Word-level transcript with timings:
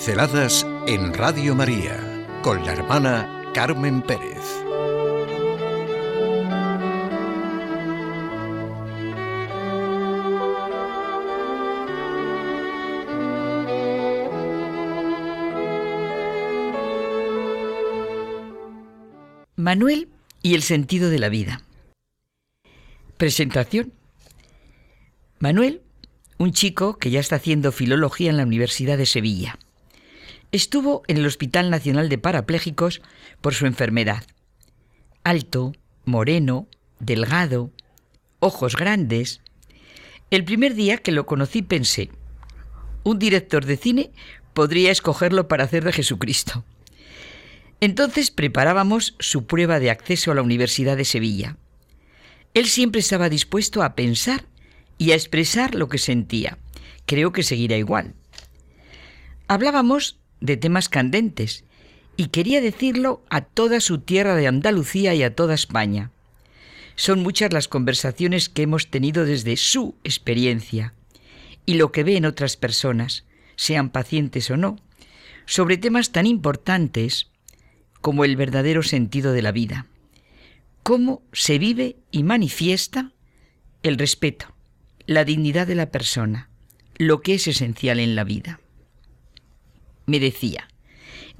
Pinceladas 0.00 0.66
en 0.86 1.12
Radio 1.12 1.54
María 1.54 2.26
con 2.42 2.64
la 2.64 2.72
hermana 2.72 3.44
Carmen 3.52 4.00
Pérez. 4.00 4.38
Manuel 19.56 20.08
y 20.40 20.54
el 20.54 20.62
sentido 20.62 21.10
de 21.10 21.18
la 21.18 21.28
vida. 21.28 21.60
Presentación. 23.18 23.92
Manuel, 25.40 25.82
un 26.38 26.52
chico 26.52 26.96
que 26.96 27.10
ya 27.10 27.20
está 27.20 27.36
haciendo 27.36 27.70
filología 27.70 28.30
en 28.30 28.38
la 28.38 28.44
Universidad 28.44 28.96
de 28.96 29.04
Sevilla. 29.04 29.58
Estuvo 30.52 31.02
en 31.06 31.18
el 31.18 31.26
Hospital 31.26 31.70
Nacional 31.70 32.08
de 32.08 32.18
Parapléjicos 32.18 33.02
por 33.40 33.54
su 33.54 33.66
enfermedad. 33.66 34.24
Alto, 35.22 35.72
moreno, 36.04 36.66
delgado, 36.98 37.70
ojos 38.40 38.74
grandes. 38.74 39.42
El 40.30 40.44
primer 40.44 40.74
día 40.74 40.98
que 40.98 41.12
lo 41.12 41.24
conocí 41.24 41.62
pensé, 41.62 42.10
un 43.04 43.20
director 43.20 43.64
de 43.64 43.76
cine 43.76 44.10
podría 44.52 44.90
escogerlo 44.90 45.46
para 45.46 45.64
hacer 45.64 45.84
de 45.84 45.92
Jesucristo. 45.92 46.64
Entonces 47.80 48.32
preparábamos 48.32 49.14
su 49.20 49.46
prueba 49.46 49.78
de 49.78 49.90
acceso 49.90 50.32
a 50.32 50.34
la 50.34 50.42
Universidad 50.42 50.96
de 50.96 51.04
Sevilla. 51.04 51.58
Él 52.54 52.66
siempre 52.66 53.00
estaba 53.00 53.28
dispuesto 53.28 53.84
a 53.84 53.94
pensar 53.94 54.46
y 54.98 55.12
a 55.12 55.14
expresar 55.14 55.76
lo 55.76 55.88
que 55.88 55.98
sentía. 55.98 56.58
Creo 57.06 57.30
que 57.30 57.44
seguirá 57.44 57.76
igual. 57.76 58.14
Hablábamos 59.46 60.19
de 60.40 60.56
temas 60.56 60.88
candentes 60.88 61.64
y 62.16 62.28
quería 62.28 62.60
decirlo 62.60 63.22
a 63.30 63.42
toda 63.42 63.80
su 63.80 64.00
tierra 64.00 64.34
de 64.36 64.46
Andalucía 64.46 65.14
y 65.14 65.22
a 65.22 65.34
toda 65.34 65.54
España. 65.54 66.10
Son 66.96 67.22
muchas 67.22 67.52
las 67.52 67.68
conversaciones 67.68 68.48
que 68.48 68.62
hemos 68.62 68.90
tenido 68.90 69.24
desde 69.24 69.56
su 69.56 69.94
experiencia 70.04 70.94
y 71.64 71.74
lo 71.74 71.92
que 71.92 72.04
ve 72.04 72.16
en 72.16 72.26
otras 72.26 72.56
personas, 72.56 73.24
sean 73.56 73.90
pacientes 73.90 74.50
o 74.50 74.56
no, 74.56 74.76
sobre 75.46 75.78
temas 75.78 76.12
tan 76.12 76.26
importantes 76.26 77.30
como 78.00 78.24
el 78.24 78.36
verdadero 78.36 78.82
sentido 78.82 79.32
de 79.32 79.42
la 79.42 79.52
vida, 79.52 79.86
cómo 80.82 81.22
se 81.32 81.58
vive 81.58 81.96
y 82.10 82.22
manifiesta 82.22 83.12
el 83.82 83.98
respeto, 83.98 84.54
la 85.06 85.24
dignidad 85.24 85.66
de 85.66 85.74
la 85.74 85.90
persona, 85.90 86.48
lo 86.96 87.20
que 87.20 87.34
es 87.34 87.46
esencial 87.46 87.98
en 87.98 88.14
la 88.14 88.24
vida 88.24 88.60
me 90.06 90.20
decía, 90.20 90.68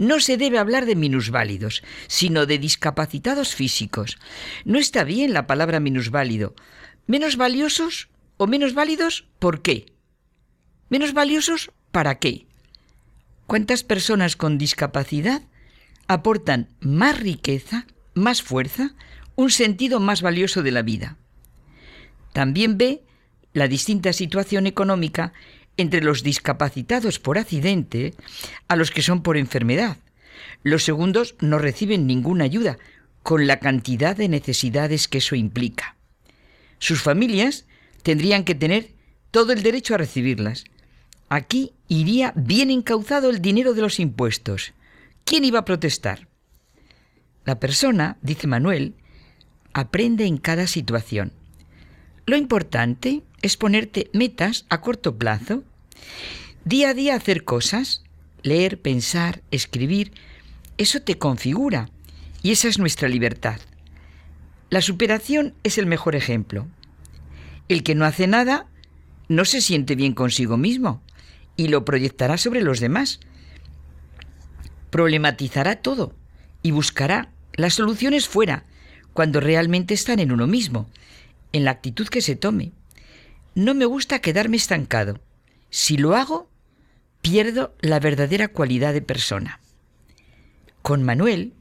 no 0.00 0.18
se 0.20 0.36
debe 0.36 0.58
hablar 0.58 0.86
de 0.86 0.96
minusválidos, 0.96 1.82
sino 2.06 2.46
de 2.46 2.58
discapacitados 2.58 3.54
físicos. 3.54 4.18
No 4.64 4.78
está 4.78 5.04
bien 5.04 5.34
la 5.34 5.46
palabra 5.46 5.78
minusválido. 5.78 6.54
¿Menos 7.06 7.36
valiosos 7.36 8.08
o 8.38 8.46
menos 8.46 8.72
válidos? 8.72 9.26
¿Por 9.38 9.60
qué? 9.60 9.92
¿Menos 10.88 11.12
valiosos? 11.12 11.70
¿Para 11.92 12.18
qué? 12.18 12.46
¿Cuántas 13.46 13.84
personas 13.84 14.36
con 14.36 14.56
discapacidad 14.56 15.42
aportan 16.06 16.68
más 16.80 17.20
riqueza, 17.20 17.86
más 18.14 18.42
fuerza, 18.42 18.94
un 19.36 19.50
sentido 19.50 20.00
más 20.00 20.22
valioso 20.22 20.62
de 20.62 20.70
la 20.70 20.82
vida? 20.82 21.18
También 22.32 22.78
ve 22.78 23.02
la 23.52 23.68
distinta 23.68 24.12
situación 24.12 24.66
económica 24.66 25.32
entre 25.76 26.02
los 26.02 26.22
discapacitados 26.22 27.18
por 27.18 27.38
accidente 27.38 28.14
a 28.68 28.76
los 28.76 28.90
que 28.90 29.02
son 29.02 29.22
por 29.22 29.36
enfermedad. 29.36 29.96
Los 30.62 30.84
segundos 30.84 31.36
no 31.40 31.58
reciben 31.58 32.06
ninguna 32.06 32.44
ayuda, 32.44 32.78
con 33.22 33.46
la 33.46 33.58
cantidad 33.60 34.16
de 34.16 34.28
necesidades 34.28 35.08
que 35.08 35.18
eso 35.18 35.34
implica. 35.34 35.96
Sus 36.78 37.02
familias 37.02 37.66
tendrían 38.02 38.44
que 38.44 38.54
tener 38.54 38.92
todo 39.30 39.52
el 39.52 39.62
derecho 39.62 39.94
a 39.94 39.98
recibirlas. 39.98 40.64
Aquí 41.28 41.72
iría 41.88 42.32
bien 42.34 42.70
encauzado 42.70 43.30
el 43.30 43.40
dinero 43.40 43.74
de 43.74 43.82
los 43.82 44.00
impuestos. 44.00 44.72
¿Quién 45.24 45.44
iba 45.44 45.60
a 45.60 45.64
protestar? 45.64 46.28
La 47.44 47.60
persona, 47.60 48.18
dice 48.22 48.46
Manuel, 48.46 48.94
aprende 49.72 50.24
en 50.24 50.38
cada 50.38 50.66
situación. 50.66 51.32
Lo 52.26 52.36
importante 52.36 53.22
es 53.42 53.56
ponerte 53.56 54.10
metas 54.12 54.66
a 54.68 54.80
corto 54.80 55.16
plazo. 55.16 55.64
Día 56.64 56.90
a 56.90 56.94
día 56.94 57.14
hacer 57.14 57.44
cosas, 57.44 58.02
leer, 58.42 58.80
pensar, 58.80 59.42
escribir, 59.50 60.12
eso 60.78 61.00
te 61.00 61.18
configura 61.18 61.90
y 62.42 62.52
esa 62.52 62.68
es 62.68 62.78
nuestra 62.78 63.08
libertad. 63.08 63.60
La 64.70 64.80
superación 64.80 65.54
es 65.64 65.78
el 65.78 65.86
mejor 65.86 66.14
ejemplo. 66.14 66.66
El 67.68 67.82
que 67.82 67.94
no 67.94 68.04
hace 68.04 68.26
nada 68.26 68.66
no 69.28 69.44
se 69.44 69.60
siente 69.60 69.94
bien 69.94 70.12
consigo 70.12 70.56
mismo 70.56 71.02
y 71.56 71.68
lo 71.68 71.84
proyectará 71.84 72.36
sobre 72.36 72.62
los 72.62 72.80
demás. 72.80 73.20
Problematizará 74.90 75.76
todo 75.76 76.14
y 76.62 76.70
buscará 76.72 77.30
las 77.54 77.74
soluciones 77.74 78.28
fuera, 78.28 78.64
cuando 79.12 79.40
realmente 79.40 79.94
están 79.94 80.18
en 80.18 80.32
uno 80.32 80.46
mismo, 80.46 80.88
en 81.52 81.64
la 81.64 81.72
actitud 81.72 82.08
que 82.08 82.22
se 82.22 82.36
tome. 82.36 82.72
No 83.54 83.74
me 83.74 83.84
gusta 83.84 84.20
quedarme 84.20 84.56
estancado. 84.56 85.20
Si 85.70 85.96
lo 85.96 86.14
hago, 86.14 86.48
pierdo 87.20 87.74
la 87.80 88.00
verdadera 88.00 88.48
cualidad 88.48 88.92
de 88.92 89.02
persona. 89.02 89.60
Con 90.82 91.02
Manuel 91.02 91.54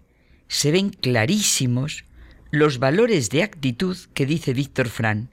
se 0.47 0.71
ven 0.71 0.89
clarísimos 0.89 2.05
los 2.51 2.79
valores 2.79 3.29
de 3.29 3.43
actitud 3.43 3.97
que 4.13 4.25
dice 4.25 4.53
Víctor 4.53 4.89
Fran. 4.89 5.29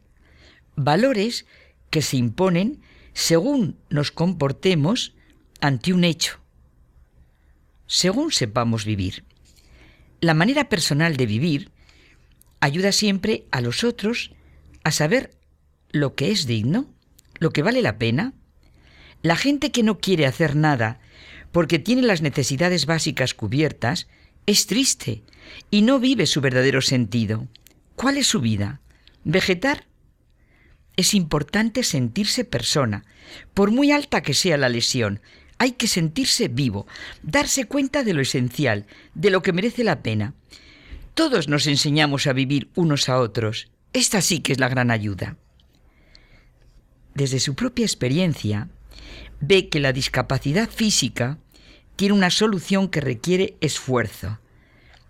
Valores 0.75 1.47
que 1.91 2.03
se 2.03 2.16
imponen 2.16 2.83
según 3.15 3.78
nos 3.89 4.11
comportemos 4.11 5.15
ante 5.61 5.95
un 5.95 6.05
hecho, 6.05 6.39
según 7.87 8.33
sepamos 8.33 8.84
vivir. 8.84 9.25
La 10.21 10.34
manera 10.34 10.69
personal 10.69 11.16
de 11.16 11.27
vivir 11.27 11.71
ayuda 12.61 12.93
siempre 12.93 13.47
a 13.50 13.61
los 13.61 13.84
otros 13.84 14.33
a 14.84 14.91
saber 14.91 15.36
lo 16.01 16.15
que 16.15 16.31
es 16.31 16.47
digno, 16.47 16.87
lo 17.39 17.51
que 17.51 17.62
vale 17.62 17.83
la 17.83 17.99
pena. 17.99 18.34
La 19.23 19.37
gente 19.37 19.73
que 19.73 19.83
no 19.83 19.99
quiere 19.99 20.27
hacer 20.27 20.57
nada 20.57 21.01
porque 21.53 21.79
tiene 21.79 22.03
las 22.03 22.23
necesidades 22.23 22.87
básicas 22.87 23.34
cubiertas 23.34 24.09
es 24.47 24.67
triste 24.67 25.23
y 25.71 25.83
no 25.83 25.99
vive 25.99 26.27
su 26.27 26.41
verdadero 26.41 26.83
sentido. 26.83 27.49
¿Cuál 27.95 28.19
es 28.19 28.27
su 28.27 28.41
vida? 28.41 28.81
¿Vegetar? 29.25 29.87
Es 30.97 31.15
importante 31.15 31.83
sentirse 31.83 32.45
persona, 32.45 33.05
por 33.55 33.71
muy 33.71 33.91
alta 33.91 34.23
que 34.23 34.34
sea 34.34 34.57
la 34.57 34.69
lesión. 34.69 35.21
Hay 35.59 35.73
que 35.73 35.89
sentirse 35.89 36.49
vivo, 36.49 36.87
darse 37.23 37.65
cuenta 37.65 38.05
de 38.05 38.15
lo 38.15 38.21
esencial, 38.21 38.87
de 39.15 39.31
lo 39.31 39.43
que 39.43 39.53
merece 39.53 39.84
la 39.84 40.03
pena. 40.03 40.34
Todos 41.15 41.49
nos 41.49 41.67
enseñamos 41.67 42.27
a 42.27 42.34
vivir 42.34 42.71
unos 42.75 43.09
a 43.09 43.19
otros 43.19 43.71
esta 43.97 44.21
sí 44.21 44.41
que 44.41 44.53
es 44.53 44.61
la 44.61 44.69
gran 44.69 44.91
ayuda. 44.91 45.39
Desde 47.16 47.41
su 47.41 47.54
propia 47.54 47.87
experiencia, 47.87 48.69
ve 49.41 49.71
que 49.71 49.81
la 49.81 49.94
discapacidad 49.94 50.69
física 50.69 51.38
tiene 51.97 52.12
una 52.15 52.28
solución 52.28 52.88
que 52.88 53.00
requiere 53.00 53.56
esfuerzo, 53.62 54.38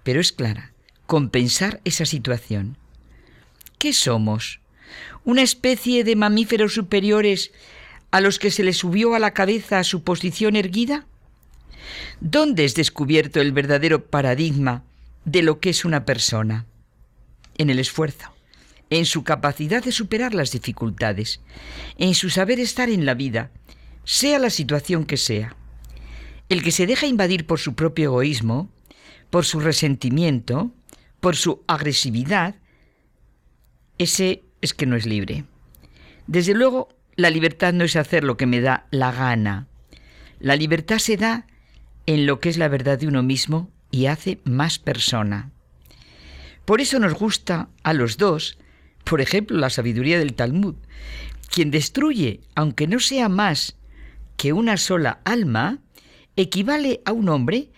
pero 0.05 0.21
es 0.21 0.31
clara, 0.31 0.73
compensar 1.07 1.81
esa 1.85 2.07
situación. 2.07 2.77
¿Qué 3.79 3.93
somos? 3.93 4.61
¿Una 5.25 5.43
especie 5.43 6.05
de 6.05 6.15
mamíferos 6.15 6.75
superiores 6.75 7.51
a 8.13 8.21
los 8.21 8.39
que 8.39 8.53
se 8.53 8.63
les 8.63 8.77
subió 8.77 9.17
a 9.17 9.19
la 9.19 9.33
cabeza 9.33 9.83
su 9.83 10.05
posición 10.05 10.55
erguida? 10.55 11.09
¿Dónde 12.21 12.65
es 12.65 12.77
descubierto 12.77 13.41
el 13.41 13.51
verdadero 13.51 14.07
paradigma 14.07 14.85
de 15.25 15.43
lo 15.43 15.59
que 15.59 15.71
es 15.71 15.85
una 15.85 16.05
persona? 16.05 16.67
En 17.59 17.69
el 17.69 17.81
esfuerzo 17.81 18.36
en 18.91 19.05
su 19.05 19.25
capacidad 19.25 19.83
de 19.83 19.93
superar 19.93 20.35
las 20.35 20.53
dificultades, 20.53 21.41
en 21.99 22.15
su 22.15 22.31
saber 22.31 22.61
estar 22.61 22.89
en 22.89 23.05
la 23.05 23.15
vida, 23.15 23.51
sea 24.05 24.39
la 24.39 24.51
situación 24.51 25.05
que 25.05 25.17
sea. 25.17 25.57
El 26.49 26.63
que 26.63 26.71
se 26.71 26.87
deja 26.87 27.07
invadir 27.07 27.47
por 27.47 27.59
su 27.59 27.75
propio 27.75 28.11
egoísmo, 28.11 28.71
por 29.31 29.45
su 29.45 29.61
resentimiento, 29.61 30.71
por 31.21 31.35
su 31.35 31.65
agresividad, 31.67 32.55
ese 33.99 34.45
es 34.61 34.75
que 34.75 34.87
no 34.87 34.97
es 34.97 35.07
libre. 35.07 35.45
Desde 36.27 36.55
luego, 36.55 36.89
la 37.17 37.31
libertad 37.31 37.73
no 37.73 37.85
es 37.85 37.97
hacer 37.97 38.23
lo 38.23 38.37
que 38.37 38.47
me 38.47 38.61
da 38.61 38.87
la 38.91 39.11
gana. 39.11 39.67
La 40.39 40.55
libertad 40.55 40.99
se 40.99 41.17
da 41.17 41.47
en 42.07 42.27
lo 42.27 42.41
que 42.41 42.49
es 42.49 42.59
la 42.59 42.69
verdad 42.69 42.99
de 42.99 43.09
uno 43.09 43.23
mismo 43.23 43.71
y 43.91 44.07
hace 44.07 44.41
más 44.45 44.79
persona. 44.79 45.51
Por 46.65 46.81
eso 46.81 46.99
nos 46.99 47.15
gusta 47.15 47.69
a 47.83 47.93
los 47.93 48.17
dos 48.17 48.59
por 49.07 49.21
ejemplo, 49.21 49.57
la 49.57 49.71
sabiduría 49.71 50.19
del 50.19 50.35
Talmud. 50.35 50.75
Quien 51.49 51.71
destruye, 51.71 52.41
aunque 52.57 52.89
no 52.89 52.99
sea 52.99 53.29
más 53.29 53.77
que 54.37 54.53
una 54.53 54.77
sola 54.77 55.21
alma, 55.25 55.79
equivale 56.35 57.03
a 57.05 57.13
un 57.13 57.29
hombre 57.29 57.71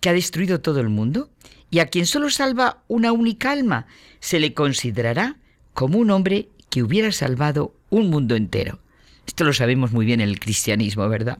que 0.00 0.10
ha 0.10 0.12
destruido 0.12 0.60
todo 0.60 0.80
el 0.80 0.88
mundo 0.88 1.28
y 1.70 1.80
a 1.80 1.86
quien 1.86 2.06
solo 2.06 2.30
salva 2.30 2.84
una 2.86 3.10
única 3.10 3.50
alma 3.50 3.88
se 4.20 4.38
le 4.38 4.54
considerará 4.54 5.36
como 5.74 5.98
un 5.98 6.10
hombre 6.12 6.50
que 6.70 6.84
hubiera 6.84 7.10
salvado 7.10 7.74
un 7.90 8.08
mundo 8.08 8.36
entero. 8.36 8.78
Esto 9.26 9.42
lo 9.42 9.52
sabemos 9.52 9.90
muy 9.90 10.06
bien 10.06 10.20
en 10.20 10.28
el 10.28 10.38
cristianismo, 10.38 11.08
¿verdad? 11.08 11.38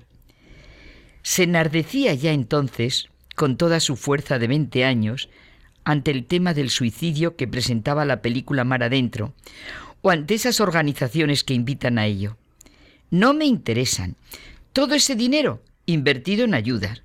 Se 1.22 1.44
enardecía 1.44 2.14
ya 2.14 2.32
entonces, 2.32 3.10
con 3.36 3.56
toda 3.56 3.78
su 3.78 3.94
fuerza 3.94 4.40
de 4.40 4.48
20 4.48 4.84
años, 4.84 5.28
ante 5.86 6.10
el 6.10 6.26
tema 6.26 6.52
del 6.52 6.68
suicidio 6.68 7.36
que 7.36 7.46
presentaba 7.46 8.04
la 8.04 8.20
película 8.20 8.64
Mar 8.64 8.82
Adentro, 8.82 9.34
o 10.02 10.10
ante 10.10 10.34
esas 10.34 10.60
organizaciones 10.60 11.44
que 11.44 11.54
invitan 11.54 11.98
a 11.98 12.06
ello. 12.06 12.36
No 13.10 13.34
me 13.34 13.46
interesan. 13.46 14.16
Todo 14.72 14.96
ese 14.96 15.14
dinero 15.14 15.62
invertido 15.86 16.44
en 16.44 16.54
ayudas. 16.54 17.02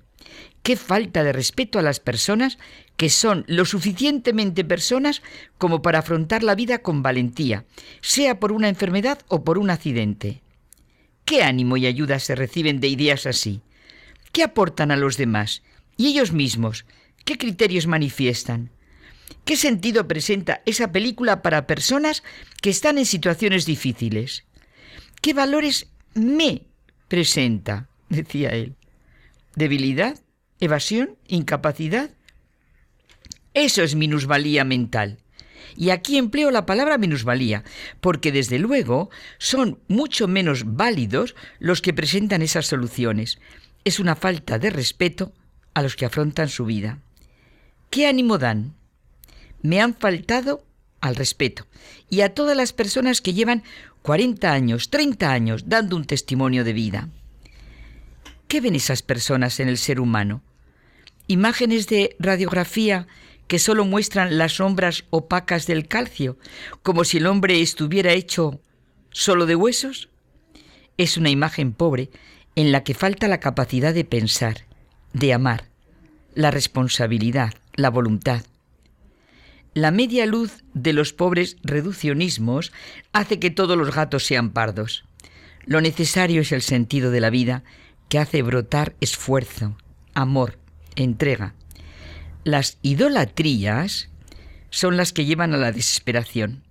Qué 0.64 0.76
falta 0.76 1.22
de 1.22 1.32
respeto 1.32 1.78
a 1.78 1.82
las 1.82 2.00
personas 2.00 2.58
que 2.96 3.08
son 3.08 3.44
lo 3.46 3.64
suficientemente 3.64 4.64
personas 4.64 5.22
como 5.58 5.80
para 5.80 6.00
afrontar 6.00 6.42
la 6.42 6.56
vida 6.56 6.78
con 6.78 7.04
valentía, 7.04 7.64
sea 8.00 8.40
por 8.40 8.50
una 8.50 8.68
enfermedad 8.68 9.20
o 9.28 9.44
por 9.44 9.58
un 9.58 9.70
accidente. 9.70 10.42
¿Qué 11.24 11.44
ánimo 11.44 11.76
y 11.76 11.86
ayuda 11.86 12.18
se 12.18 12.34
reciben 12.34 12.80
de 12.80 12.88
ideas 12.88 13.26
así? 13.26 13.62
¿Qué 14.32 14.42
aportan 14.42 14.90
a 14.90 14.96
los 14.96 15.16
demás? 15.16 15.62
¿Y 15.96 16.08
ellos 16.08 16.32
mismos? 16.32 16.84
¿Qué 17.24 17.38
criterios 17.38 17.86
manifiestan? 17.86 18.70
¿Qué 19.44 19.56
sentido 19.56 20.06
presenta 20.06 20.62
esa 20.66 20.92
película 20.92 21.42
para 21.42 21.66
personas 21.66 22.22
que 22.60 22.70
están 22.70 22.98
en 22.98 23.06
situaciones 23.06 23.66
difíciles? 23.66 24.44
¿Qué 25.20 25.34
valores 25.34 25.88
me 26.14 26.62
presenta? 27.08 27.88
decía 28.08 28.50
él. 28.50 28.76
¿Debilidad? 29.54 30.18
¿Evasión? 30.60 31.16
¿Incapacidad? 31.26 32.10
Eso 33.54 33.82
es 33.82 33.94
minusvalía 33.94 34.64
mental. 34.64 35.18
Y 35.76 35.90
aquí 35.90 36.18
empleo 36.18 36.50
la 36.50 36.66
palabra 36.66 36.98
minusvalía, 36.98 37.64
porque 38.00 38.32
desde 38.32 38.58
luego 38.58 39.10
son 39.38 39.80
mucho 39.88 40.28
menos 40.28 40.64
válidos 40.66 41.34
los 41.58 41.80
que 41.80 41.94
presentan 41.94 42.42
esas 42.42 42.66
soluciones. 42.66 43.38
Es 43.84 43.98
una 43.98 44.16
falta 44.16 44.58
de 44.58 44.70
respeto 44.70 45.32
a 45.74 45.82
los 45.82 45.96
que 45.96 46.04
afrontan 46.04 46.48
su 46.48 46.64
vida. 46.64 47.00
¿Qué 47.92 48.06
ánimo 48.06 48.38
dan? 48.38 48.74
Me 49.60 49.82
han 49.82 49.94
faltado 49.94 50.64
al 51.02 51.14
respeto 51.14 51.66
y 52.08 52.22
a 52.22 52.32
todas 52.32 52.56
las 52.56 52.72
personas 52.72 53.20
que 53.20 53.34
llevan 53.34 53.64
40 54.00 54.50
años, 54.50 54.88
30 54.88 55.30
años 55.30 55.64
dando 55.66 55.96
un 55.96 56.06
testimonio 56.06 56.64
de 56.64 56.72
vida. 56.72 57.10
¿Qué 58.48 58.62
ven 58.62 58.76
esas 58.76 59.02
personas 59.02 59.60
en 59.60 59.68
el 59.68 59.76
ser 59.76 60.00
humano? 60.00 60.42
Imágenes 61.26 61.86
de 61.86 62.16
radiografía 62.18 63.08
que 63.46 63.58
solo 63.58 63.84
muestran 63.84 64.38
las 64.38 64.52
sombras 64.54 65.04
opacas 65.10 65.66
del 65.66 65.86
calcio, 65.86 66.38
como 66.82 67.04
si 67.04 67.18
el 67.18 67.26
hombre 67.26 67.60
estuviera 67.60 68.12
hecho 68.14 68.62
solo 69.10 69.44
de 69.44 69.54
huesos? 69.54 70.08
Es 70.96 71.18
una 71.18 71.28
imagen 71.28 71.74
pobre 71.74 72.08
en 72.54 72.72
la 72.72 72.84
que 72.84 72.94
falta 72.94 73.28
la 73.28 73.40
capacidad 73.40 73.92
de 73.92 74.06
pensar, 74.06 74.64
de 75.12 75.34
amar, 75.34 75.68
la 76.34 76.50
responsabilidad, 76.50 77.52
la 77.74 77.90
voluntad. 77.90 78.42
La 79.74 79.90
media 79.90 80.26
luz 80.26 80.64
de 80.74 80.92
los 80.92 81.12
pobres 81.12 81.56
reduccionismos 81.62 82.72
hace 83.12 83.38
que 83.38 83.50
todos 83.50 83.78
los 83.78 83.94
gatos 83.94 84.26
sean 84.26 84.50
pardos. 84.50 85.04
Lo 85.64 85.80
necesario 85.80 86.42
es 86.42 86.52
el 86.52 86.62
sentido 86.62 87.10
de 87.10 87.20
la 87.20 87.30
vida 87.30 87.64
que 88.08 88.18
hace 88.18 88.42
brotar 88.42 88.94
esfuerzo, 89.00 89.76
amor, 90.12 90.58
entrega. 90.96 91.54
Las 92.44 92.78
idolatrías 92.82 94.10
son 94.68 94.96
las 94.96 95.12
que 95.12 95.24
llevan 95.24 95.54
a 95.54 95.58
la 95.58 95.72
desesperación. 95.72 96.64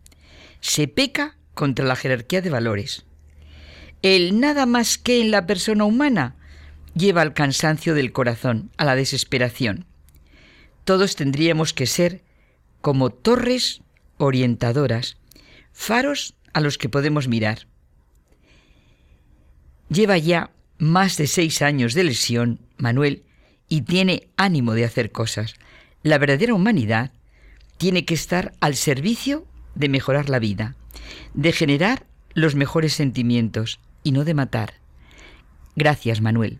Se 0.60 0.88
peca 0.88 1.38
contra 1.56 1.86
la 1.86 1.96
jerarquía 1.96 2.42
de 2.42 2.50
valores. 2.50 3.06
El 4.02 4.40
nada 4.40 4.66
más 4.66 4.98
que 4.98 5.22
en 5.22 5.32
la 5.32 5.48
persona 5.48 5.86
humana 5.86 6.36
lleva 6.94 7.22
al 7.22 7.34
cansancio 7.34 7.96
del 7.96 8.12
corazón, 8.12 8.70
a 8.78 8.86
la 8.86 8.96
desesperación. 8.96 9.86
Todos 10.84 11.16
tendríamos 11.16 11.74
que 11.74 11.86
ser 11.86 12.24
como 12.82 13.12
torres 13.12 13.82
orientadoras, 14.18 15.18
faros 15.72 16.36
a 16.54 16.62
los 16.62 16.78
que 16.78 16.90
podemos 16.90 17.28
mirar. 17.28 17.68
Lleva 19.90 20.18
ya 20.18 20.52
más 20.78 21.18
de 21.18 21.28
seis 21.28 21.62
años 21.62 21.94
de 21.94 22.04
lesión, 22.04 22.60
Manuel, 22.78 23.24
y 23.68 23.82
tiene 23.82 24.30
ánimo 24.38 24.74
de 24.74 24.86
hacer 24.86 25.12
cosas. 25.12 25.56
La 26.04 26.18
verdadera 26.18 26.54
humanidad 26.54 27.12
tiene 27.78 28.06
que 28.06 28.14
estar 28.14 28.54
al 28.60 28.76
servicio 28.76 29.46
de 29.76 29.90
mejorar 29.90 30.30
la 30.30 30.40
vida, 30.40 30.76
de 31.34 31.52
generar 31.52 32.06
los 32.34 32.56
mejores 32.56 32.94
sentimientos 32.94 33.80
y 34.04 34.12
no 34.12 34.26
de 34.26 34.34
matar. 34.34 34.74
Gracias, 35.76 36.22
Manuel. 36.22 36.60